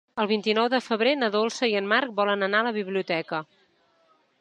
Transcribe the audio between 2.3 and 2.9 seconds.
anar a la